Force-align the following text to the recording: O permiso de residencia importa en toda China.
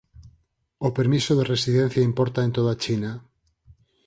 O 0.87 0.89
permiso 0.97 1.31
de 1.35 1.47
residencia 1.53 2.07
importa 2.09 2.39
en 2.45 2.51
toda 2.57 2.73
China. 2.83 3.11